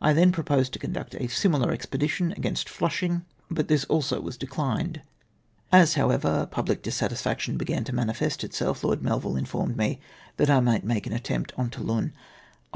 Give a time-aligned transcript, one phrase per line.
[0.00, 5.00] I then proposed to conduct a similar expedition against Fhishing, but this also was dechned.
[5.70, 6.24] As, Q 4 232 INCONSIDEEATE TROrOSITIOX.
[6.24, 10.00] however, public dissatisfoctioii l)egan to manifest itself, Lord Melville informed me
[10.38, 12.12] that I might make an attempt on Toulon on.